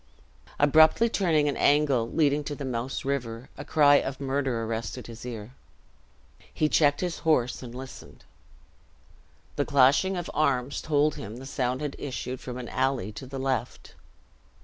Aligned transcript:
Abruptly 0.57 1.09
turning 1.09 1.47
an 1.47 1.55
angle 1.55 2.09
leading 2.09 2.43
to 2.45 2.55
the 2.55 2.65
Mouse 2.65 3.05
River, 3.05 3.51
a 3.55 3.63
cry 3.63 3.97
of 3.97 4.19
murder 4.19 4.63
arrested 4.63 5.05
his 5.05 5.27
ear. 5.27 5.53
He 6.51 6.67
checked 6.69 7.01
his 7.01 7.19
horse 7.19 7.61
and 7.61 7.75
listened. 7.75 8.25
The 9.57 9.65
clashing 9.65 10.17
of 10.17 10.27
arms 10.33 10.81
told 10.81 11.17
him 11.17 11.35
the 11.37 11.45
sound 11.45 11.81
had 11.81 11.95
issued 11.99 12.39
from 12.39 12.57
an 12.57 12.67
alley 12.69 13.11
to 13.11 13.27
the 13.27 13.37
left. 13.37 13.93